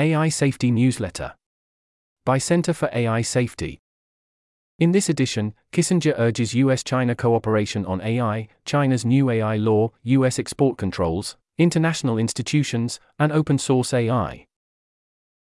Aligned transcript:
AI 0.00 0.28
Safety 0.28 0.70
Newsletter. 0.70 1.34
By 2.24 2.38
Center 2.38 2.72
for 2.72 2.88
AI 2.92 3.20
Safety. 3.20 3.80
In 4.78 4.92
this 4.92 5.08
edition, 5.08 5.54
Kissinger 5.72 6.14
urges 6.16 6.54
US 6.54 6.84
China 6.84 7.16
cooperation 7.16 7.84
on 7.84 8.00
AI, 8.00 8.46
China's 8.64 9.04
new 9.04 9.28
AI 9.28 9.56
law, 9.56 9.90
US 10.04 10.38
export 10.38 10.78
controls, 10.78 11.36
international 11.58 12.16
institutions, 12.16 13.00
and 13.18 13.32
open 13.32 13.58
source 13.58 13.92
AI. 13.92 14.46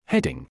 Heading 0.07 0.47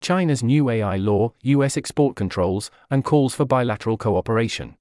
China's 0.00 0.44
new 0.44 0.70
AI 0.70 0.96
law, 0.96 1.32
US 1.42 1.76
export 1.76 2.14
controls, 2.14 2.70
and 2.90 3.04
calls 3.04 3.34
for 3.34 3.44
bilateral 3.44 3.96
cooperation. 3.96 4.76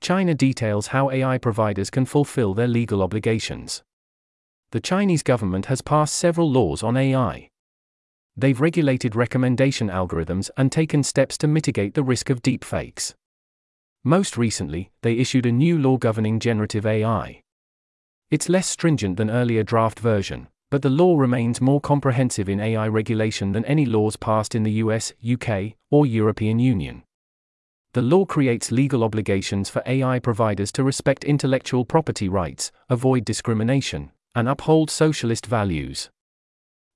China 0.00 0.34
details 0.34 0.88
how 0.88 1.12
AI 1.12 1.38
providers 1.38 1.90
can 1.90 2.06
fulfill 2.06 2.54
their 2.54 2.66
legal 2.66 3.04
obligations. 3.04 3.84
The 4.72 4.80
Chinese 4.80 5.22
government 5.22 5.66
has 5.66 5.80
passed 5.80 6.14
several 6.14 6.50
laws 6.50 6.82
on 6.82 6.96
AI. 6.96 7.50
They've 8.36 8.60
regulated 8.60 9.14
recommendation 9.14 9.88
algorithms 9.88 10.50
and 10.56 10.72
taken 10.72 11.02
steps 11.02 11.36
to 11.38 11.46
mitigate 11.46 11.94
the 11.94 12.02
risk 12.02 12.30
of 12.30 12.42
deepfakes. 12.42 13.14
Most 14.04 14.36
recently, 14.36 14.90
they 15.02 15.14
issued 15.18 15.46
a 15.46 15.52
new 15.52 15.78
law 15.78 15.96
governing 15.96 16.40
generative 16.40 16.86
AI. 16.86 17.42
It's 18.30 18.48
less 18.48 18.66
stringent 18.66 19.18
than 19.18 19.30
earlier 19.30 19.62
draft 19.62 20.00
version, 20.00 20.48
but 20.70 20.80
the 20.80 20.88
law 20.88 21.18
remains 21.18 21.60
more 21.60 21.80
comprehensive 21.82 22.48
in 22.48 22.58
AI 22.58 22.88
regulation 22.88 23.52
than 23.52 23.66
any 23.66 23.84
laws 23.84 24.16
passed 24.16 24.54
in 24.54 24.62
the 24.62 24.72
US, 24.84 25.12
UK, 25.22 25.74
or 25.90 26.06
European 26.06 26.58
Union. 26.58 27.02
The 27.92 28.00
law 28.00 28.24
creates 28.24 28.72
legal 28.72 29.04
obligations 29.04 29.68
for 29.68 29.82
AI 29.84 30.18
providers 30.18 30.72
to 30.72 30.82
respect 30.82 31.24
intellectual 31.24 31.84
property 31.84 32.26
rights, 32.26 32.72
avoid 32.88 33.26
discrimination, 33.26 34.12
and 34.34 34.48
uphold 34.48 34.90
socialist 34.90 35.44
values. 35.44 36.08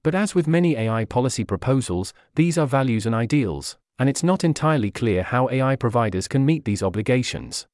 But 0.06 0.14
as 0.14 0.36
with 0.36 0.46
many 0.46 0.76
AI 0.76 1.04
policy 1.04 1.42
proposals, 1.42 2.14
these 2.36 2.56
are 2.56 2.66
values 2.68 3.06
and 3.06 3.12
ideals, 3.12 3.76
and 3.98 4.08
it's 4.08 4.22
not 4.22 4.44
entirely 4.44 4.92
clear 4.92 5.24
how 5.24 5.50
AI 5.50 5.74
providers 5.74 6.28
can 6.28 6.46
meet 6.46 6.64
these 6.64 6.80
obligations. 6.80 7.66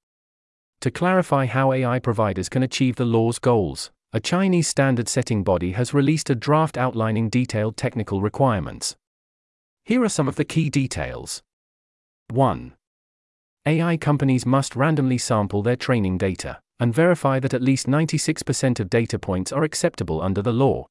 To 0.81 0.91
clarify 0.91 1.45
how 1.45 1.75
AI 1.75 1.99
providers 1.99 2.49
can 2.49 2.63
achieve 2.63 2.97
the 2.97 3.05
law's 3.05 3.39
goals, 3.39 3.91
a 4.15 4.19
Chinese 4.19 4.67
standard 4.67 5.11
setting 5.11 5.45
body 5.45 5.73
has 5.73 5.93
released 5.93 6.31
a 6.31 6.35
draft 6.35 6.79
outlining 6.79 7.29
detailed 7.29 7.77
technical 7.77 8.23
requirements. 8.23 8.97
Here 9.85 10.03
are 10.03 10.09
some 10.09 10.27
of 10.27 10.37
the 10.37 10.47
key 10.47 10.71
details. 10.71 11.43
1. 12.31 12.73
AI 13.67 13.99
companies 13.99 14.47
must 14.47 14.75
randomly 14.75 15.19
sample 15.19 15.61
their 15.61 15.77
training 15.77 16.17
data 16.17 16.61
and 16.81 16.95
verify 16.95 17.39
that 17.41 17.53
at 17.53 17.61
least 17.61 17.87
96% 17.87 18.81
of 18.81 18.89
data 18.89 19.19
points 19.19 19.53
are 19.53 19.65
acceptable 19.65 20.23
under 20.23 20.41
the 20.41 20.51
law. 20.51 20.87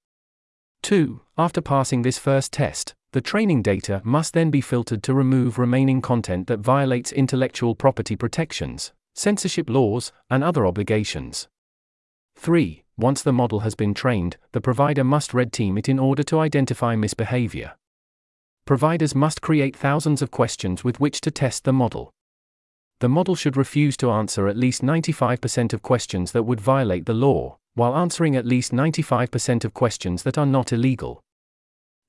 2. 0.81 1.21
After 1.37 1.61
passing 1.61 2.01
this 2.01 2.17
first 2.17 2.51
test, 2.51 2.93
the 3.13 3.21
training 3.21 3.61
data 3.61 4.01
must 4.03 4.33
then 4.33 4.49
be 4.49 4.61
filtered 4.61 5.03
to 5.03 5.13
remove 5.13 5.57
remaining 5.57 6.01
content 6.01 6.47
that 6.47 6.59
violates 6.59 7.11
intellectual 7.11 7.75
property 7.75 8.15
protections, 8.15 8.93
censorship 9.13 9.69
laws, 9.69 10.11
and 10.29 10.43
other 10.43 10.65
obligations. 10.65 11.47
3. 12.35 12.83
Once 12.97 13.21
the 13.21 13.33
model 13.33 13.61
has 13.61 13.75
been 13.75 13.93
trained, 13.93 14.37
the 14.51 14.61
provider 14.61 15.03
must 15.03 15.33
red 15.33 15.51
team 15.51 15.77
it 15.77 15.89
in 15.89 15.99
order 15.99 16.23
to 16.23 16.39
identify 16.39 16.95
misbehavior. 16.95 17.75
Providers 18.65 19.13
must 19.13 19.41
create 19.41 19.75
thousands 19.75 20.21
of 20.21 20.31
questions 20.31 20.83
with 20.83 20.99
which 20.99 21.19
to 21.21 21.31
test 21.31 21.63
the 21.63 21.73
model. 21.73 22.11
The 22.99 23.09
model 23.09 23.35
should 23.35 23.57
refuse 23.57 23.97
to 23.97 24.11
answer 24.11 24.47
at 24.47 24.55
least 24.55 24.83
95% 24.83 25.73
of 25.73 25.81
questions 25.81 26.31
that 26.31 26.43
would 26.43 26.61
violate 26.61 27.05
the 27.05 27.13
law, 27.13 27.57
while 27.75 27.95
answering 27.95 28.35
at 28.35 28.45
least 28.45 28.71
95% 28.71 29.63
of 29.63 29.73
questions 29.73 30.23
that 30.23 30.37
are 30.37 30.45
not 30.45 30.73
illegal. 30.73 31.21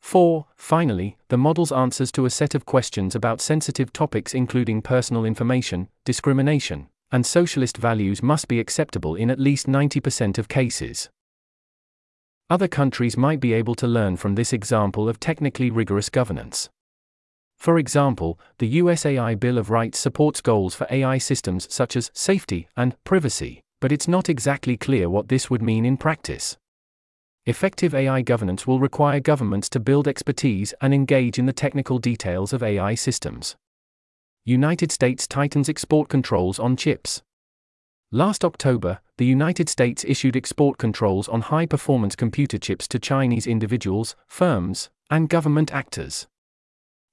4. 0.01 0.47
Finally, 0.57 1.17
the 1.29 1.39
model's 1.39 1.73
answers 1.73 2.11
to 2.13 2.27
a 2.27 2.31
set 2.31 2.55
of 2.55 2.67
questions 2.67 3.15
about 3.15 3.41
sensitive 3.41 3.93
topics, 3.93 4.35
including 4.35 4.83
personal 4.83 5.25
information, 5.25 5.89
discrimination, 6.05 6.89
and 7.13 7.25
socialist 7.25 7.77
values, 7.77 8.23
must 8.23 8.49
be 8.49 8.59
acceptable 8.59 9.15
in 9.15 9.31
at 9.31 9.39
least 9.39 9.67
90% 9.67 10.39
of 10.39 10.49
cases. 10.49 11.09
Other 12.51 12.69
countries 12.69 13.17
might 13.17 13.41
be 13.41 13.53
able 13.53 13.75
to 13.77 13.87
learn 13.87 14.17
from 14.17 14.35
this 14.35 14.53
example 14.53 15.09
of 15.09 15.21
technically 15.21 15.71
rigorous 15.71 16.11
governance. 16.11 16.69
For 17.57 17.79
example, 17.79 18.41
the 18.59 18.79
USAI 18.79 19.39
Bill 19.39 19.57
of 19.57 19.71
Rights 19.71 19.99
supports 19.99 20.41
goals 20.41 20.75
for 20.75 20.87
AI 20.91 21.19
systems 21.19 21.73
such 21.73 21.97
as 21.97 22.11
safety 22.13 22.69
and 22.77 22.97
privacy, 23.05 23.63
but 23.83 23.91
it's 23.91 24.07
not 24.07 24.29
exactly 24.29 24.77
clear 24.77 25.11
what 25.11 25.27
this 25.27 25.51
would 25.51 25.61
mean 25.61 25.85
in 25.85 25.97
practice. 25.97 26.57
Effective 27.47 27.97
AI 27.97 28.23
governance 28.23 28.65
will 28.65 28.79
require 28.79 29.19
governments 29.19 29.69
to 29.69 29.81
build 29.81 30.07
expertise 30.07 30.73
and 30.81 30.95
engage 30.95 31.37
in 31.37 31.47
the 31.47 31.53
technical 31.53 31.99
details 31.99 32.53
of 32.53 32.63
AI 32.63 32.95
systems. 32.95 33.57
United 34.45 34.93
States 34.93 35.27
tightens 35.27 35.69
export 35.69 36.09
controls 36.09 36.61
on 36.61 36.77
chips. 36.77 37.23
Last 38.13 38.45
October, 38.45 39.01
the 39.17 39.27
United 39.27 39.69
States 39.69 40.05
issued 40.07 40.37
export 40.37 40.79
controls 40.79 41.29
on 41.29 41.41
high 41.41 41.67
performance 41.67 42.15
computer 42.15 42.59
chips 42.59 42.87
to 42.87 43.01
Chinese 43.01 43.49
individuals, 43.49 44.15
firms, 44.29 44.91
and 45.11 45.29
government 45.29 45.75
actors. 45.75 46.29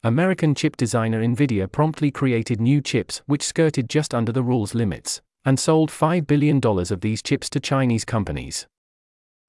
American 0.03 0.53
chip 0.53 0.77
designer 0.77 1.23
Nvidia 1.23 1.71
promptly 1.71 2.11
created 2.11 2.61
new 2.61 2.79
chips 2.79 3.23
which 3.25 3.41
skirted 3.41 3.89
just 3.89 4.13
under 4.13 4.31
the 4.31 4.43
rules 4.43 4.75
limits 4.75 5.23
and 5.45 5.59
sold 5.59 5.89
$5 5.89 6.27
billion 6.27 6.59
of 6.63 7.01
these 7.01 7.21
chips 7.21 7.49
to 7.51 7.59
Chinese 7.59 8.05
companies. 8.05 8.67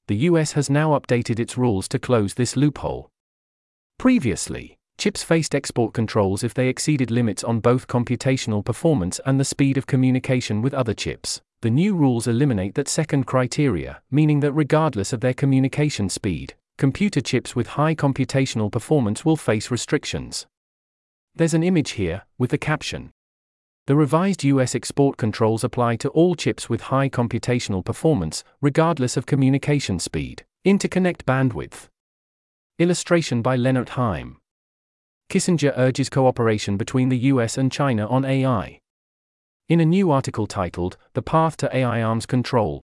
The 0.06 0.16
US 0.16 0.52
has 0.52 0.68
now 0.68 0.98
updated 0.98 1.38
its 1.38 1.56
rules 1.56 1.88
to 1.88 1.98
close 1.98 2.34
this 2.34 2.56
loophole. 2.56 3.10
Previously, 3.98 4.78
chips 4.98 5.22
faced 5.22 5.54
export 5.54 5.94
controls 5.94 6.42
if 6.42 6.54
they 6.54 6.68
exceeded 6.68 7.10
limits 7.10 7.44
on 7.44 7.60
both 7.60 7.86
computational 7.86 8.64
performance 8.64 9.20
and 9.24 9.38
the 9.38 9.44
speed 9.44 9.76
of 9.76 9.86
communication 9.86 10.62
with 10.62 10.74
other 10.74 10.94
chips. 10.94 11.40
The 11.62 11.70
new 11.70 11.94
rules 11.94 12.26
eliminate 12.26 12.74
that 12.74 12.88
second 12.88 13.26
criteria, 13.26 14.00
meaning 14.10 14.40
that 14.40 14.52
regardless 14.52 15.12
of 15.12 15.20
their 15.20 15.34
communication 15.34 16.08
speed, 16.08 16.54
computer 16.78 17.20
chips 17.20 17.54
with 17.54 17.68
high 17.68 17.94
computational 17.94 18.72
performance 18.72 19.24
will 19.24 19.36
face 19.36 19.70
restrictions. 19.70 20.46
There's 21.34 21.54
an 21.54 21.62
image 21.62 21.92
here, 21.92 22.22
with 22.38 22.50
the 22.50 22.58
caption 22.58 23.12
the 23.86 23.96
revised 23.96 24.44
US 24.44 24.74
export 24.74 25.16
controls 25.16 25.64
apply 25.64 25.96
to 25.96 26.08
all 26.10 26.34
chips 26.34 26.68
with 26.68 26.82
high 26.82 27.08
computational 27.08 27.84
performance, 27.84 28.44
regardless 28.60 29.16
of 29.16 29.26
communication 29.26 29.98
speed, 29.98 30.44
interconnect 30.64 31.24
bandwidth. 31.24 31.88
Illustration 32.78 33.42
by 33.42 33.56
Lennart 33.56 33.90
Heim. 33.90 34.36
Kissinger 35.28 35.72
urges 35.76 36.08
cooperation 36.08 36.76
between 36.76 37.08
the 37.08 37.19
US 37.19 37.58
and 37.58 37.70
China 37.70 38.06
on 38.08 38.24
AI. 38.24 38.78
In 39.69 39.80
a 39.80 39.84
new 39.84 40.10
article 40.10 40.46
titled, 40.46 40.96
The 41.14 41.22
Path 41.22 41.56
to 41.58 41.76
AI 41.76 42.02
Arms 42.02 42.26
Control 42.26 42.80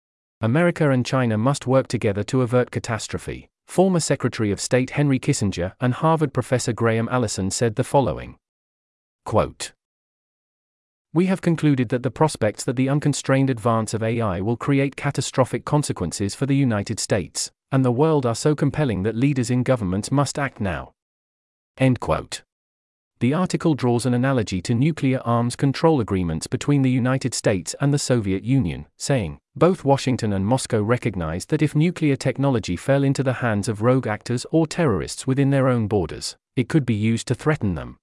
America 0.41 0.91
and 0.91 1.05
China 1.05 1.37
must 1.37 1.67
work 1.67 1.87
together 1.87 2.23
to 2.25 2.41
avert 2.41 2.71
catastrophe. 2.71 3.49
Former 3.67 4.01
Secretary 4.01 4.51
of 4.51 4.61
State 4.61 4.91
Henry 4.91 5.19
Kissinger 5.19 5.75
and 5.81 5.95
Harvard 5.95 6.33
professor 6.33 6.73
Graham 6.73 7.09
Allison 7.11 7.51
said 7.51 7.77
the 7.77 7.85
following 7.85 8.37
Quote, 9.27 9.73
we 11.13 11.27
have 11.27 11.41
concluded 11.41 11.89
that 11.89 12.03
the 12.03 12.11
prospects 12.11 12.65
that 12.65 12.77
the 12.77 12.89
unconstrained 12.89 13.51
advance 13.51 13.95
of 13.95 14.03
AI 14.03 14.41
will 14.41 14.57
create 14.57 14.97
catastrophic 14.97 15.65
consequences 15.65 16.35
for 16.35 16.47
the 16.47 16.57
United 16.57 17.01
States 17.01 17.51
and 17.73 17.85
the 17.85 17.93
world 17.93 18.27
are 18.27 18.35
so 18.35 18.55
compelling 18.55 19.03
that 19.03 19.17
leaders 19.17 19.51
in 19.51 19.63
governments 19.63 20.11
must 20.11 20.39
act 20.39 20.61
now. 20.61 20.93
End 21.79 22.01
quote. 22.01 22.43
The 23.21 23.35
article 23.35 23.75
draws 23.75 24.07
an 24.07 24.15
analogy 24.15 24.63
to 24.63 24.75
nuclear 24.75 25.21
arms 25.25 25.55
control 25.55 26.01
agreements 26.01 26.47
between 26.47 26.83
the 26.83 26.91
United 26.91 27.35
States 27.35 27.75
and 27.81 27.93
the 27.93 27.99
Soviet 27.99 28.45
Union, 28.45 28.87
saying, 28.97 29.39
both 29.55 29.85
Washington 29.85 30.33
and 30.33 30.47
Moscow 30.47 30.81
recognized 30.81 31.51
that 31.51 31.61
if 31.61 31.75
nuclear 31.75 32.17
technology 32.17 32.77
fell 32.77 33.05
into 33.05 33.23
the 33.23 33.35
hands 33.35 33.69
of 33.69 33.83
rogue 33.83 34.07
actors 34.07 34.47
or 34.51 34.67
terrorists 34.67 35.27
within 35.27 35.51
their 35.51 35.69
own 35.69 35.87
borders, 35.87 36.37
it 36.57 36.69
could 36.69 36.87
be 36.87 36.95
used 36.95 37.29
to 37.29 37.35
threaten 37.35 37.75
them. 37.75 37.99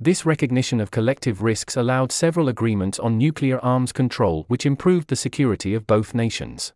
This 0.00 0.26
recognition 0.26 0.80
of 0.80 0.90
collective 0.90 1.40
risks 1.40 1.76
allowed 1.76 2.10
several 2.10 2.48
agreements 2.48 2.98
on 2.98 3.16
nuclear 3.16 3.60
arms 3.60 3.92
control 3.92 4.44
which 4.48 4.66
improved 4.66 5.08
the 5.08 5.14
security 5.14 5.72
of 5.72 5.86
both 5.86 6.14
nations. 6.14 6.72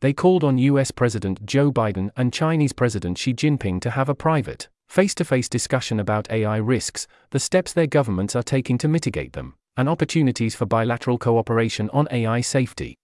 They 0.00 0.14
called 0.14 0.42
on 0.42 0.56
US 0.56 0.90
President 0.90 1.44
Joe 1.44 1.70
Biden 1.70 2.10
and 2.16 2.32
Chinese 2.32 2.72
President 2.72 3.18
Xi 3.18 3.34
Jinping 3.34 3.82
to 3.82 3.90
have 3.90 4.08
a 4.08 4.14
private, 4.14 4.70
face 4.88 5.14
to 5.16 5.26
face 5.26 5.48
discussion 5.48 6.00
about 6.00 6.30
AI 6.30 6.56
risks, 6.56 7.06
the 7.30 7.38
steps 7.38 7.74
their 7.74 7.86
governments 7.86 8.34
are 8.34 8.42
taking 8.42 8.78
to 8.78 8.88
mitigate 8.88 9.34
them, 9.34 9.54
and 9.76 9.86
opportunities 9.86 10.54
for 10.54 10.64
bilateral 10.64 11.18
cooperation 11.18 11.90
on 11.90 12.08
AI 12.10 12.40
safety. 12.40 12.96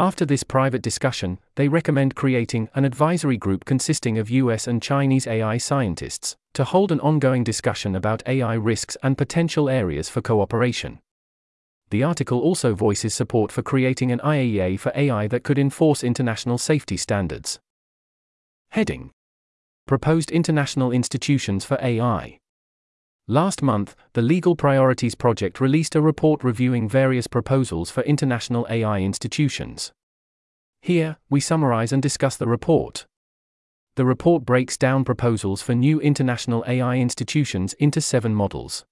After 0.00 0.24
this 0.24 0.44
private 0.44 0.80
discussion, 0.80 1.40
they 1.56 1.66
recommend 1.66 2.14
creating 2.14 2.68
an 2.76 2.84
advisory 2.84 3.36
group 3.36 3.64
consisting 3.64 4.16
of 4.16 4.30
US 4.30 4.68
and 4.68 4.80
Chinese 4.80 5.26
AI 5.26 5.58
scientists 5.58 6.36
to 6.54 6.62
hold 6.62 6.92
an 6.92 7.00
ongoing 7.00 7.42
discussion 7.42 7.96
about 7.96 8.22
AI 8.28 8.54
risks 8.54 8.96
and 9.02 9.18
potential 9.18 9.68
areas 9.68 10.08
for 10.08 10.22
cooperation. 10.22 11.00
The 11.90 12.04
article 12.04 12.38
also 12.38 12.74
voices 12.74 13.12
support 13.12 13.50
for 13.50 13.62
creating 13.62 14.12
an 14.12 14.20
IAEA 14.20 14.78
for 14.78 14.92
AI 14.94 15.26
that 15.28 15.42
could 15.42 15.58
enforce 15.58 16.04
international 16.04 16.58
safety 16.58 16.96
standards. 16.96 17.58
Heading 18.68 19.10
Proposed 19.86 20.30
International 20.30 20.92
Institutions 20.92 21.64
for 21.64 21.76
AI. 21.82 22.38
Last 23.30 23.60
month, 23.60 23.94
the 24.14 24.22
Legal 24.22 24.56
Priorities 24.56 25.14
Project 25.14 25.60
released 25.60 25.94
a 25.94 26.00
report 26.00 26.42
reviewing 26.42 26.88
various 26.88 27.26
proposals 27.26 27.90
for 27.90 28.02
international 28.04 28.66
AI 28.70 29.00
institutions. 29.00 29.92
Here, 30.80 31.18
we 31.28 31.38
summarize 31.38 31.92
and 31.92 32.00
discuss 32.02 32.38
the 32.38 32.48
report. 32.48 33.04
The 33.96 34.06
report 34.06 34.46
breaks 34.46 34.78
down 34.78 35.04
proposals 35.04 35.60
for 35.60 35.74
new 35.74 36.00
international 36.00 36.64
AI 36.66 36.96
institutions 36.96 37.74
into 37.74 38.00
seven 38.00 38.34
models. 38.34 38.86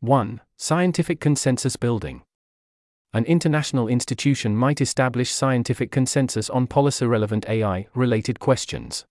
1. 0.00 0.42
Scientific 0.58 1.18
consensus 1.18 1.76
building. 1.76 2.24
An 3.14 3.24
international 3.24 3.88
institution 3.88 4.54
might 4.54 4.82
establish 4.82 5.32
scientific 5.32 5.90
consensus 5.90 6.50
on 6.50 6.66
policy 6.66 7.06
relevant 7.06 7.48
AI 7.48 7.86
related 7.94 8.38
questions. 8.38 9.06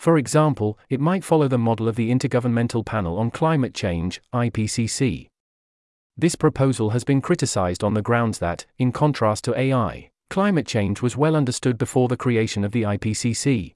For 0.00 0.16
example, 0.16 0.78
it 0.88 0.98
might 0.98 1.24
follow 1.24 1.46
the 1.46 1.58
model 1.58 1.86
of 1.86 1.94
the 1.94 2.10
Intergovernmental 2.10 2.86
Panel 2.86 3.18
on 3.18 3.30
Climate 3.30 3.74
Change, 3.74 4.22
IPCC. 4.32 5.28
This 6.16 6.34
proposal 6.34 6.88
has 6.88 7.04
been 7.04 7.20
criticized 7.20 7.84
on 7.84 7.92
the 7.92 8.00
grounds 8.00 8.38
that, 8.38 8.64
in 8.78 8.92
contrast 8.92 9.44
to 9.44 9.58
AI, 9.58 10.08
climate 10.30 10.66
change 10.66 11.02
was 11.02 11.18
well 11.18 11.36
understood 11.36 11.76
before 11.76 12.08
the 12.08 12.16
creation 12.16 12.64
of 12.64 12.72
the 12.72 12.80
IPCC. 12.80 13.74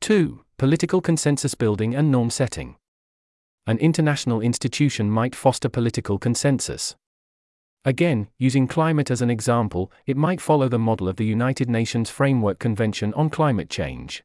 2. 0.00 0.44
Political 0.56 1.00
consensus 1.02 1.54
building 1.54 1.94
and 1.94 2.10
norm 2.10 2.30
setting. 2.30 2.74
An 3.64 3.78
international 3.78 4.40
institution 4.40 5.08
might 5.08 5.36
foster 5.36 5.68
political 5.68 6.18
consensus. 6.18 6.96
Again, 7.84 8.26
using 8.40 8.66
climate 8.66 9.08
as 9.08 9.22
an 9.22 9.30
example, 9.30 9.92
it 10.04 10.16
might 10.16 10.40
follow 10.40 10.68
the 10.68 10.80
model 10.80 11.08
of 11.08 11.14
the 11.14 11.26
United 11.26 11.70
Nations 11.70 12.10
Framework 12.10 12.58
Convention 12.58 13.14
on 13.14 13.30
Climate 13.30 13.70
Change. 13.70 14.24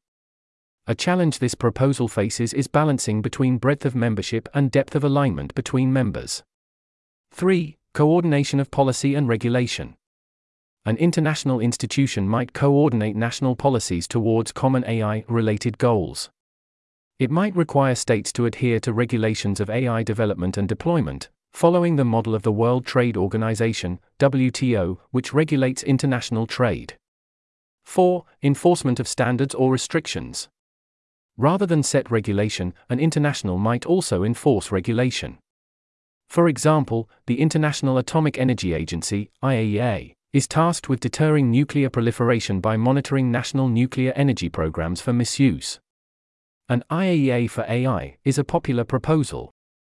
A 0.85 0.93
challenge 0.93 1.39
this 1.39 1.55
proposal 1.55 2.09
faces 2.09 2.53
is 2.53 2.67
balancing 2.67 3.21
between 3.21 3.57
breadth 3.57 3.85
of 3.85 3.95
membership 3.95 4.49
and 4.53 4.69
depth 4.69 4.95
of 4.95 5.03
alignment 5.05 5.55
between 5.55 5.93
members. 5.93 6.43
3. 7.31 7.77
Coordination 7.93 8.59
of 8.59 8.69
policy 8.69 9.15
and 9.15 9.29
regulation. 9.29 9.95
An 10.85 10.97
international 10.97 11.61
institution 11.61 12.27
might 12.27 12.51
coordinate 12.51 13.15
national 13.15 13.55
policies 13.55 14.09
towards 14.09 14.51
common 14.51 14.83
AI 14.85 15.23
related 15.29 15.77
goals. 15.77 16.29
It 17.17 17.31
might 17.31 17.55
require 17.55 17.95
states 17.95 18.33
to 18.33 18.45
adhere 18.45 18.81
to 18.81 18.91
regulations 18.91 19.61
of 19.61 19.69
AI 19.69 20.03
development 20.03 20.57
and 20.57 20.67
deployment, 20.67 21.29
following 21.53 21.95
the 21.95 22.03
model 22.03 22.35
of 22.35 22.41
the 22.41 22.51
World 22.51 22.85
Trade 22.85 23.15
Organization, 23.15 24.01
WTO, 24.19 24.97
which 25.11 25.33
regulates 25.33 25.81
international 25.81 26.45
trade. 26.45 26.97
4. 27.85 28.25
Enforcement 28.41 28.99
of 28.99 29.07
standards 29.07 29.55
or 29.55 29.71
restrictions. 29.71 30.49
Rather 31.37 31.65
than 31.65 31.81
set 31.81 32.11
regulation, 32.11 32.73
an 32.89 32.99
international 32.99 33.57
might 33.57 33.85
also 33.85 34.23
enforce 34.23 34.71
regulation. 34.71 35.37
For 36.29 36.47
example, 36.47 37.09
the 37.25 37.39
International 37.39 37.97
Atomic 37.97 38.37
Energy 38.37 38.73
Agency, 38.73 39.31
IAEA, 39.43 40.13
is 40.31 40.47
tasked 40.47 40.89
with 40.89 40.99
deterring 40.99 41.51
nuclear 41.51 41.89
proliferation 41.89 42.59
by 42.59 42.75
monitoring 42.75 43.31
national 43.31 43.67
nuclear 43.67 44.13
energy 44.15 44.49
programs 44.49 44.99
for 44.99 45.13
misuse. 45.13 45.79
An 46.69 46.83
IAEA 46.89 47.49
for 47.49 47.65
AI 47.67 48.17
is 48.23 48.37
a 48.37 48.43
popular 48.43 48.83
proposal. 48.83 49.51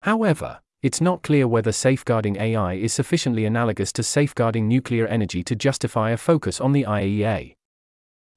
However, 0.02 0.60
it's 0.82 1.00
not 1.00 1.22
clear 1.22 1.46
whether 1.48 1.72
safeguarding 1.72 2.36
AI 2.36 2.75
is 2.75 2.92
sufficiently 2.92 3.44
analogous 3.44 3.92
to 3.92 4.02
safeguarding 4.02 4.69
nuclear 4.69 5.06
energy 5.06 5.42
to 5.44 5.54
justify 5.54 6.10
a 6.10 6.16
focus 6.16 6.60
on 6.60 6.72
the 6.72 6.84
IAEA. 6.84 7.54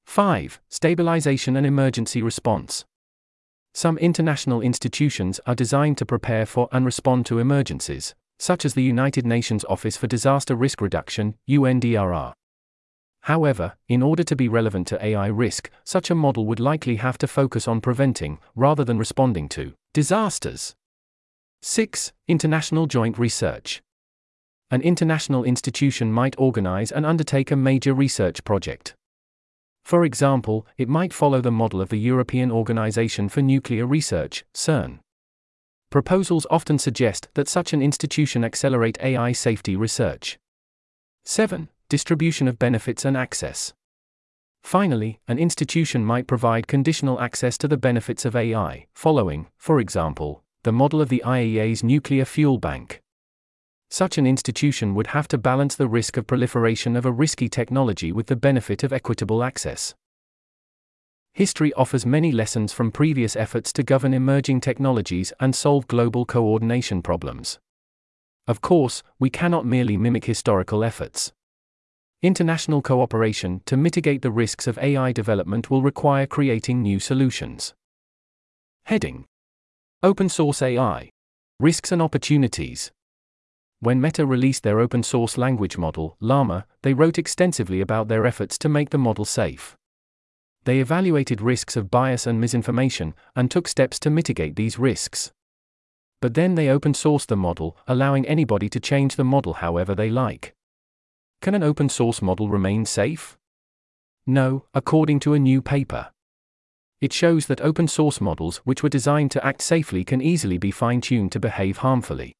5. 0.07 0.62
Stabilization 0.69 1.57
and 1.57 1.68
emergency 1.68 2.21
response. 2.24 2.86
Some 3.74 3.98
international 3.98 4.62
institutions 4.62 5.39
are 5.45 5.54
designed 5.54 5.98
to 5.98 6.06
prepare 6.06 6.45
for 6.45 6.69
and 6.71 6.86
respond 6.86 7.25
to 7.27 7.39
emergencies, 7.39 8.15
such 8.39 8.63
as 8.63 8.74
the 8.74 8.81
United 8.81 9.27
Nations 9.27 9.65
Office 9.65 9.98
for 9.98 10.07
Disaster 10.07 10.56
Risk 10.56 10.80
Reduction, 10.80 11.36
UNDRR. 11.48 12.31
However, 13.24 13.74
in 13.89 14.01
order 14.01 14.24
to 14.24 14.36
be 14.36 14.48
relevant 14.48 14.88
to 14.88 15.06
AI 15.06 15.27
risk, 15.27 15.69
such 15.83 16.09
a 16.09 16.15
model 16.15 16.45
would 16.48 16.62
likely 16.62 16.95
have 16.95 17.18
to 17.19 17.27
focus 17.27 17.68
on 17.68 17.81
preventing, 17.81 18.39
rather 18.56 18.86
than 18.86 18.98
responding 18.98 19.50
to, 19.50 19.74
disasters. 19.94 20.74
6. 21.62 22.13
International 22.30 22.88
joint 22.88 23.19
research. 23.19 23.83
An 24.71 24.81
international 24.81 25.44
institution 25.44 26.12
might 26.13 26.36
organize 26.39 26.94
and 26.94 27.06
undertake 27.06 27.51
a 27.51 27.57
major 27.57 27.94
research 27.94 28.44
project. 28.45 28.95
For 29.88 30.04
example, 30.04 30.68
it 30.78 30.89
might 30.89 31.13
follow 31.13 31.39
the 31.39 31.50
model 31.50 31.80
of 31.80 31.88
the 31.88 31.98
European 31.98 32.51
Organization 32.51 33.30
for 33.30 33.42
Nuclear 33.42 33.86
Research, 33.86 34.44
CERN. 34.54 35.00
Proposals 35.89 36.45
often 36.51 36.78
suggest 36.78 37.30
that 37.36 37.48
such 37.48 37.72
an 37.72 37.81
institution 37.81 38.44
accelerate 38.44 38.98
AI 39.01 39.31
safety 39.31 39.78
research. 39.78 40.38
7. 41.24 41.69
Distribution 41.88 42.50
of 42.50 42.60
benefits 42.60 43.06
and 43.06 43.16
access. 43.16 43.74
Finally, 44.62 45.22
an 45.25 45.39
institution 45.39 46.04
might 46.04 46.28
provide 46.28 46.68
conditional 46.68 47.22
access 47.22 47.57
to 47.57 47.69
the 47.69 47.78
benefits 47.78 48.25
of 48.25 48.36
AI, 48.36 48.88
following, 48.94 49.48
for 49.56 49.80
example, 49.80 50.44
the 50.63 50.74
model 50.74 51.00
of 51.00 51.07
the 51.07 51.24
IAEA's 51.25 51.81
nuclear 51.81 52.25
fuel 52.25 52.57
bank. 52.57 53.01
Such 53.89 54.18
an 54.18 54.28
institution 54.28 54.95
would 54.95 55.07
have 55.07 55.28
to 55.30 55.38
balance 55.38 55.75
the 55.75 55.88
risk 55.88 56.18
of 56.18 56.28
proliferation 56.28 56.95
of 56.95 57.06
a 57.06 57.12
risky 57.12 57.48
technology 57.48 58.12
with 58.12 58.28
the 58.28 58.36
benefit 58.36 58.84
of 58.84 58.92
equitable 58.92 59.44
access. 59.44 59.95
History 61.34 61.72
offers 61.74 62.06
many 62.06 62.31
lessons 62.31 62.74
from 62.74 62.92
previous 62.92 63.36
efforts 63.36 63.72
to 63.74 63.84
govern 63.84 64.13
emerging 64.13 64.60
technologies 64.60 65.31
and 65.39 65.56
solve 65.56 65.88
global 65.88 66.25
coordination 66.25 67.01
problems. 67.01 67.60
Of 68.48 68.62
course, 68.62 69.04
we 69.19 69.30
cannot 69.30 69.66
merely 69.66 69.98
mimic 69.98 70.25
historical 70.25 70.83
efforts. 70.83 71.31
International 72.24 72.81
cooperation 72.81 73.62
to 73.66 73.78
mitigate 73.78 74.24
the 74.24 74.31
risks 74.31 74.66
of 74.66 74.80
AI 74.80 75.12
development 75.12 75.69
will 75.69 75.83
require 75.83 76.25
creating 76.25 76.81
new 76.81 77.00
solutions. 77.00 77.75
Heading 78.86 79.25
Open 80.01 80.28
Source 80.28 80.62
AI 80.62 81.12
Risks 81.60 81.92
and 81.92 82.01
Opportunities. 82.01 82.92
When 83.79 84.01
Meta 84.01 84.25
released 84.25 84.63
their 84.63 84.79
open 84.79 85.03
source 85.03 85.38
language 85.38 85.77
model, 85.77 86.18
Llama, 86.19 86.65
they 86.81 86.95
wrote 86.95 87.19
extensively 87.19 87.79
about 87.79 88.07
their 88.07 88.25
efforts 88.25 88.57
to 88.59 88.69
make 88.69 88.89
the 88.89 88.97
model 88.97 89.24
safe. 89.24 89.75
They 90.63 90.79
evaluated 90.79 91.41
risks 91.41 91.75
of 91.75 91.91
bias 91.91 92.25
and 92.25 92.41
misinformation, 92.41 93.13
and 93.35 93.51
took 93.51 93.68
steps 93.68 94.00
to 94.00 94.09
mitigate 94.09 94.56
these 94.56 94.79
risks. 94.79 95.31
But 96.21 96.33
then 96.33 96.56
they 96.56 96.69
open 96.69 96.94
sourced 96.94 97.28
the 97.28 97.37
model, 97.37 97.78
allowing 97.87 98.25
anybody 98.25 98.68
to 98.69 98.80
change 98.80 99.16
the 99.16 99.23
model 99.23 99.54
however 99.54 99.94
they 99.94 100.09
like. 100.09 100.56
Can 101.42 101.54
an 101.54 101.61
open 101.61 101.87
source 101.87 102.21
model 102.21 102.49
remain 102.49 102.83
safe? 102.85 103.37
No, 104.25 104.66
according 104.73 105.19
to 105.21 105.35
a 105.35 105.40
new 105.40 105.61
paper. 105.61 106.09
It 106.99 107.13
shows 107.13 107.45
that 107.45 107.61
open 107.61 107.87
source 107.87 108.19
models 108.19 108.57
which 108.66 108.81
were 108.81 108.90
designed 108.90 109.30
to 109.31 109.45
act 109.45 109.61
safely 109.61 110.04
can 110.04 110.19
easily 110.19 110.57
be 110.57 110.71
fine 110.71 110.99
tuned 110.99 111.31
to 111.33 111.40
behave 111.40 111.78
harmfully. 111.78 112.36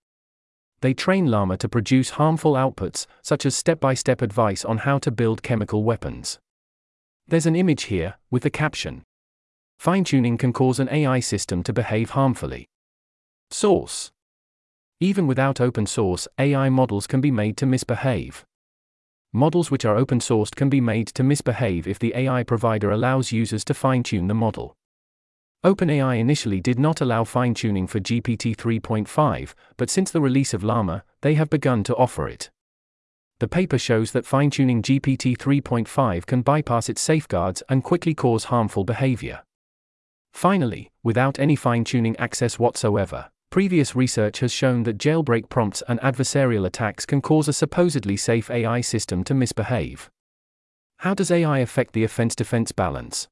They 0.81 0.93
train 0.93 1.25
Llama 1.27 1.57
to 1.57 1.69
produce 1.69 2.12
harmful 2.12 2.53
outputs, 2.53 3.07
such 3.22 3.46
as 3.46 3.55
step 3.55 3.79
by 3.79 3.96
step 3.96 4.22
advice 4.22 4.63
on 4.63 4.79
how 4.79 5.00
to 5.00 5.12
build 5.12 5.41
chemical 5.41 5.84
weapons. 5.84 6.39
There's 7.27 7.48
an 7.48 7.55
image 7.55 7.84
here, 7.84 8.15
with 8.29 8.43
the 8.43 8.50
caption 8.50 9.03
Fine 9.79 10.05
tuning 10.05 10.38
can 10.38 10.53
cause 10.53 10.79
an 10.79 10.89
AI 10.89 11.19
system 11.19 11.62
to 11.63 11.74
behave 11.74 12.12
harmfully. 12.12 12.67
Source 13.51 14.12
Even 15.00 15.27
without 15.27 15.60
open 15.60 15.86
source, 15.86 16.27
AI 16.39 16.69
models 16.69 17.07
can 17.07 17.22
be 17.22 17.31
made 17.31 17.57
to 17.57 17.65
misbehave. 17.65 18.46
Models 19.34 19.69
which 19.69 19.84
are 19.84 19.96
open 19.98 20.19
sourced 20.19 20.55
can 20.55 20.69
be 20.69 20.79
made 20.79 21.07
to 21.07 21.24
misbehave 21.24 21.88
if 21.88 22.00
the 22.00 22.13
AI 22.15 22.43
provider 22.43 22.91
allows 22.91 23.31
users 23.31 23.65
to 23.65 23.74
fine 23.74 24.03
tune 24.03 24.27
the 24.27 24.34
model. 24.34 24.76
OpenAI 25.65 26.19
initially 26.19 26.61
did 26.61 26.79
not 26.79 27.01
allow 27.01 27.23
fine 27.23 27.53
tuning 27.53 27.87
for 27.87 27.99
GPT 27.99 28.55
3.5, 28.55 29.53
but 29.75 29.89
since 29.89 30.11
the 30.11 30.21
release 30.21 30.53
of 30.53 30.63
Llama, 30.63 31.03
they 31.21 31.33
have 31.33 31.49
begun 31.49 31.83
to 31.83 31.95
offer 31.95 32.27
it. 32.27 32.49
The 33.39 33.47
paper 33.47 33.77
shows 33.77 34.11
that 34.11 34.25
fine 34.25 34.49
tuning 34.49 34.81
GPT 34.81 35.37
3.5 35.37 36.25
can 36.25 36.41
bypass 36.41 36.89
its 36.89 37.01
safeguards 37.01 37.63
and 37.69 37.83
quickly 37.83 38.13
cause 38.13 38.45
harmful 38.45 38.83
behavior. 38.83 39.43
Finally, 40.33 40.91
without 41.03 41.39
any 41.39 41.55
fine 41.55 41.83
tuning 41.83 42.15
access 42.17 42.59
whatsoever, 42.59 43.29
Previous 43.49 43.95
research 43.95 44.39
has 44.41 44.51
shown 44.51 44.83
that 44.83 44.97
jailbreak 44.97 45.49
prompts 45.49 45.81
and 45.87 45.99
adversarial 46.01 46.67
attacks 46.67 47.05
can 47.05 47.21
cause 47.21 47.47
a 47.47 47.53
supposedly 47.53 48.17
safe 48.17 48.51
AI 48.51 48.81
system 48.81 49.23
to 49.23 49.33
misbehave. 49.33 50.09
How 50.97 51.13
does 51.13 51.31
AI 51.31 51.59
affect 51.59 51.93
the 51.93 52.03
offense 52.03 52.35
defense 52.35 52.73
balance? 52.73 53.27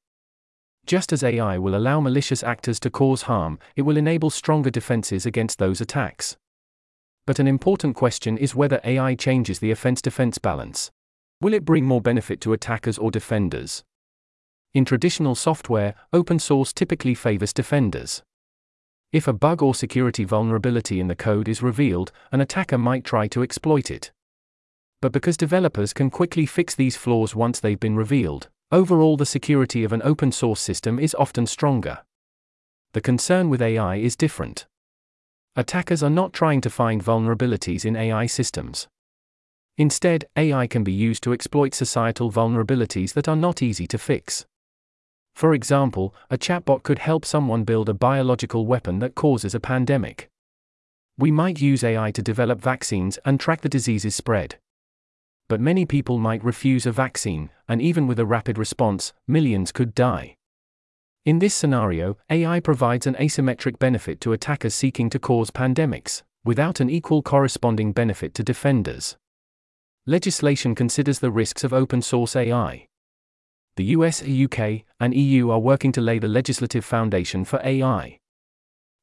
Just 0.86 1.12
as 1.12 1.24
AI 1.24 1.58
will 1.58 1.74
allow 1.74 1.98
malicious 1.98 2.44
actors 2.44 2.78
to 2.80 2.90
cause 2.90 3.22
harm, 3.22 3.58
it 3.74 3.82
will 3.82 3.96
enable 3.96 4.30
stronger 4.30 4.70
defenses 4.70 5.26
against 5.26 5.58
those 5.58 5.80
attacks. 5.80 6.36
But 7.26 7.40
an 7.40 7.48
important 7.48 7.96
question 7.96 8.38
is 8.38 8.54
whether 8.54 8.80
AI 8.84 9.16
changes 9.16 9.58
the 9.58 9.72
offense 9.72 10.00
defense 10.00 10.38
balance. 10.38 10.92
Will 11.40 11.54
it 11.54 11.64
bring 11.64 11.84
more 11.84 12.00
benefit 12.00 12.40
to 12.42 12.52
attackers 12.52 12.98
or 12.98 13.10
defenders? 13.10 13.82
In 14.74 14.84
traditional 14.84 15.34
software, 15.34 15.96
open 16.12 16.38
source 16.38 16.72
typically 16.72 17.14
favors 17.14 17.52
defenders. 17.52 18.22
If 19.12 19.26
a 19.26 19.32
bug 19.32 19.62
or 19.62 19.74
security 19.74 20.22
vulnerability 20.22 21.00
in 21.00 21.08
the 21.08 21.16
code 21.16 21.48
is 21.48 21.62
revealed, 21.62 22.12
an 22.30 22.40
attacker 22.40 22.78
might 22.78 23.04
try 23.04 23.26
to 23.28 23.42
exploit 23.42 23.90
it. 23.90 24.12
But 25.02 25.12
because 25.12 25.36
developers 25.36 25.92
can 25.92 26.10
quickly 26.10 26.46
fix 26.46 26.76
these 26.76 26.96
flaws 26.96 27.34
once 27.34 27.58
they've 27.58 27.80
been 27.80 27.96
revealed, 27.96 28.48
overall 28.72 29.16
the 29.16 29.26
security 29.26 29.84
of 29.84 29.92
an 29.92 30.02
open 30.02 30.32
source 30.32 30.60
system 30.60 30.98
is 30.98 31.14
often 31.14 31.46
stronger. 31.46 31.98
The 32.92 33.00
concern 33.00 33.48
with 33.48 33.62
AI 33.62 33.96
is 33.96 34.16
different. 34.16 34.66
Attackers 35.54 36.02
are 36.02 36.10
not 36.10 36.32
trying 36.32 36.60
to 36.62 36.70
find 36.70 37.04
vulnerabilities 37.04 37.84
in 37.84 37.96
AI 37.96 38.26
systems. 38.26 38.88
Instead, 39.78 40.24
AI 40.36 40.66
can 40.66 40.84
be 40.84 40.92
used 40.92 41.22
to 41.22 41.32
exploit 41.32 41.74
societal 41.74 42.32
vulnerabilities 42.32 43.12
that 43.12 43.28
are 43.28 43.36
not 43.36 43.62
easy 43.62 43.86
to 43.86 43.98
fix. 43.98 44.46
For 45.34 45.52
example, 45.52 46.14
a 46.30 46.38
chatbot 46.38 46.82
could 46.82 46.98
help 46.98 47.26
someone 47.26 47.64
build 47.64 47.90
a 47.90 47.94
biological 47.94 48.66
weapon 48.66 49.00
that 49.00 49.14
causes 49.14 49.54
a 49.54 49.60
pandemic. 49.60 50.30
We 51.18 51.30
might 51.30 51.60
use 51.60 51.84
AI 51.84 52.10
to 52.12 52.22
develop 52.22 52.60
vaccines 52.60 53.18
and 53.24 53.38
track 53.38 53.60
the 53.60 53.68
disease's 53.68 54.14
spread. 54.14 54.56
But 55.48 55.60
many 55.60 55.84
people 55.84 56.18
might 56.18 56.44
refuse 56.44 56.86
a 56.86 56.92
vaccine, 56.92 57.50
and 57.68 57.80
even 57.80 58.06
with 58.06 58.18
a 58.18 58.26
rapid 58.26 58.58
response, 58.58 59.12
millions 59.28 59.72
could 59.72 59.94
die. 59.94 60.36
In 61.24 61.38
this 61.38 61.54
scenario, 61.54 62.16
AI 62.30 62.60
provides 62.60 63.06
an 63.06 63.14
asymmetric 63.14 63.78
benefit 63.78 64.20
to 64.22 64.32
attackers 64.32 64.74
seeking 64.74 65.10
to 65.10 65.18
cause 65.18 65.50
pandemics, 65.50 66.22
without 66.44 66.80
an 66.80 66.90
equal 66.90 67.22
corresponding 67.22 67.92
benefit 67.92 68.34
to 68.34 68.42
defenders. 68.42 69.16
Legislation 70.06 70.74
considers 70.74 71.18
the 71.18 71.30
risks 71.30 71.64
of 71.64 71.72
open 71.72 72.02
source 72.02 72.36
AI 72.36 72.86
the 73.76 73.84
US, 73.96 74.22
UK, 74.22 74.84
and 74.98 75.14
EU 75.14 75.50
are 75.50 75.58
working 75.58 75.92
to 75.92 76.00
lay 76.00 76.18
the 76.18 76.28
legislative 76.28 76.84
foundation 76.84 77.44
for 77.44 77.60
AI. 77.62 78.18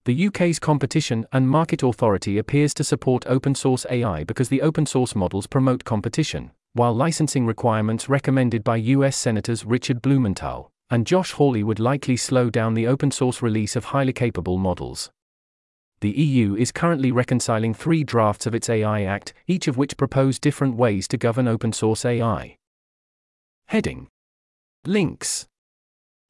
The 0.05 0.27
UK's 0.27 0.59
Competition 0.59 1.25
and 1.31 1.47
Market 1.47 1.81
Authority 1.81 2.37
appears 2.37 2.73
to 2.73 2.83
support 2.83 3.23
open 3.25 3.55
source 3.55 3.85
AI 3.89 4.25
because 4.25 4.49
the 4.49 4.61
open 4.61 4.85
source 4.85 5.15
models 5.15 5.47
promote 5.47 5.85
competition, 5.85 6.51
while 6.73 6.93
licensing 6.93 7.45
requirements 7.45 8.09
recommended 8.09 8.65
by 8.65 8.75
US 8.75 9.15
Senators 9.15 9.63
Richard 9.63 10.01
Blumenthal 10.01 10.69
and 10.89 11.07
Josh 11.07 11.31
Hawley 11.31 11.63
would 11.63 11.79
likely 11.79 12.17
slow 12.17 12.49
down 12.49 12.73
the 12.73 12.85
open 12.85 13.11
source 13.11 13.41
release 13.41 13.77
of 13.77 13.85
highly 13.85 14.11
capable 14.11 14.57
models. 14.57 15.09
The 16.01 16.11
EU 16.11 16.53
is 16.55 16.73
currently 16.73 17.13
reconciling 17.13 17.73
three 17.73 18.03
drafts 18.03 18.45
of 18.45 18.53
its 18.53 18.69
AI 18.69 19.03
Act, 19.03 19.33
each 19.47 19.69
of 19.69 19.77
which 19.77 19.95
propose 19.95 20.37
different 20.37 20.75
ways 20.75 21.07
to 21.07 21.17
govern 21.17 21.47
open 21.47 21.71
source 21.71 22.03
AI. 22.03 22.57
Heading 23.67 24.09
Links 24.85 25.47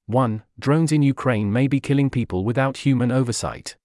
1. 0.07 0.43
Drones 0.59 0.91
in 0.91 1.01
Ukraine 1.01 1.51
may 1.53 1.65
be 1.65 1.79
killing 1.79 2.09
people 2.09 2.43
without 2.43 2.77
human 2.77 3.09
oversight. 3.09 3.77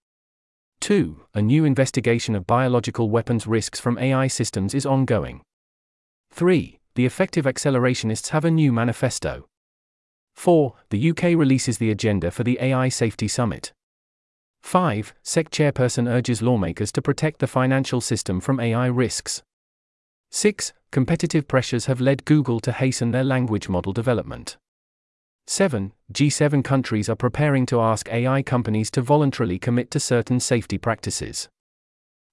2. 0.81 1.21
A 1.35 1.43
new 1.43 1.65
investigation 1.65 2.35
of 2.35 2.47
biological 2.47 3.09
weapons 3.09 3.47
risks 3.47 3.79
from 3.79 3.99
AI 3.99 4.27
systems 4.27 4.75
is 4.75 4.85
ongoing. 4.85 5.43
3. 6.33 6.81
The 6.97 7.07
effective 7.07 7.45
accelerationists 7.45 8.31
have 8.31 8.45
a 8.45 8.51
new 8.51 8.73
manifesto. 8.73 9.47
4. 10.35 10.75
The 10.91 11.11
UK 11.11 11.23
releases 11.37 11.79
the 11.79 11.91
agenda 11.91 12.33
for 12.33 12.43
the 12.43 12.59
AI 12.61 12.89
Safety 12.89 13.29
Summit. 13.29 13.73
5. 14.63 15.15
SEC 15.23 15.51
chairperson 15.51 16.09
urges 16.09 16.43
lawmakers 16.43 16.91
to 16.93 17.03
protect 17.03 17.39
the 17.39 17.47
financial 17.47 18.01
system 18.01 18.41
from 18.41 18.59
AI 18.59 18.87
risks. 18.87 19.43
6. 20.31 20.73
Competitive 20.91 21.47
pressures 21.47 21.87
have 21.87 22.01
led 22.01 22.25
Google 22.25 22.59
to 22.61 22.73
hasten 22.73 23.13
their 23.13 23.25
language 23.25 23.69
model 23.69 23.93
development. 23.93 24.57
7. 25.51 25.95
G7 26.13 26.63
countries 26.63 27.09
are 27.09 27.17
preparing 27.17 27.65
to 27.67 27.81
ask 27.81 28.07
AI 28.11 28.43
companies 28.43 28.91
to 28.91 29.01
voluntarily 29.01 29.59
commit 29.59 29.91
to 29.93 29.99
certain 29.99 30.41
safety 30.41 30.77
practices. 30.77 31.49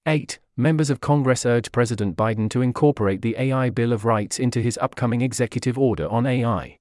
8. 0.04 0.38
Members 0.54 0.90
of 0.90 1.00
Congress 1.00 1.46
urge 1.46 1.72
President 1.72 2.14
Biden 2.14 2.50
to 2.50 2.60
incorporate 2.60 3.22
the 3.22 3.34
AI 3.38 3.70
Bill 3.70 3.94
of 3.94 4.04
Rights 4.04 4.38
into 4.38 4.60
his 4.60 4.78
upcoming 4.82 5.22
executive 5.22 5.78
order 5.78 6.06
on 6.08 6.26
AI. 6.26 6.76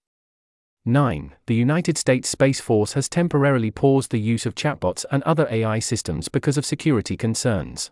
9. 0.83 1.33
The 1.47 1.55
United 1.55 1.97
States 1.97 2.27
Space 2.27 2.59
Force 2.59 2.93
has 2.93 3.07
temporarily 3.07 3.71
paused 3.71 4.11
the 4.11 4.19
use 4.19 4.45
of 4.45 4.55
chatbots 4.55 5.05
and 5.11 5.23
other 5.23 5.47
AI 5.49 5.79
systems 5.79 6.27
because 6.27 6.57
of 6.57 6.65
security 6.65 7.15
concerns. 7.15 7.91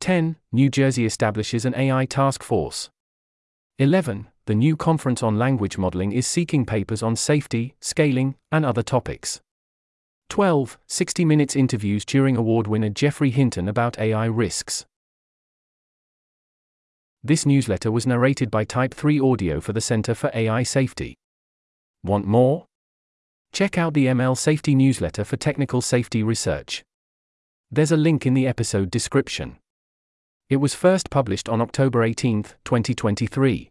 10. 0.00 0.36
New 0.52 0.68
Jersey 0.68 1.06
establishes 1.06 1.64
an 1.64 1.74
AI 1.74 2.04
task 2.04 2.42
force. 2.42 2.90
11. 3.78 4.28
The 4.46 4.54
new 4.54 4.76
Conference 4.76 5.24
on 5.24 5.36
Language 5.36 5.76
Modeling 5.76 6.12
is 6.12 6.24
seeking 6.24 6.64
papers 6.64 7.02
on 7.02 7.16
safety, 7.16 7.74
scaling, 7.80 8.36
and 8.52 8.64
other 8.64 8.82
topics. 8.82 9.40
12. 10.28 10.78
60 10.86 11.24
Minutes 11.24 11.56
interviews 11.56 12.04
Turing 12.04 12.36
Award 12.36 12.68
winner 12.68 12.88
Geoffrey 12.88 13.30
Hinton 13.30 13.68
about 13.68 13.98
AI 13.98 14.26
risks. 14.26 14.86
This 17.24 17.44
newsletter 17.44 17.90
was 17.90 18.06
narrated 18.06 18.48
by 18.48 18.62
Type 18.62 18.94
3 18.94 19.18
Audio 19.18 19.60
for 19.60 19.72
the 19.72 19.80
Center 19.80 20.14
for 20.14 20.30
AI 20.32 20.62
Safety. 20.62 21.16
Want 22.04 22.24
more? 22.24 22.66
Check 23.52 23.76
out 23.76 23.94
the 23.94 24.06
ML 24.06 24.38
Safety 24.38 24.76
newsletter 24.76 25.24
for 25.24 25.36
technical 25.36 25.80
safety 25.80 26.22
research. 26.22 26.84
There's 27.72 27.90
a 27.90 27.96
link 27.96 28.24
in 28.24 28.34
the 28.34 28.46
episode 28.46 28.92
description. 28.92 29.56
It 30.48 30.58
was 30.58 30.72
first 30.72 31.10
published 31.10 31.48
on 31.48 31.60
October 31.60 32.04
18, 32.04 32.44
2023. 32.64 33.70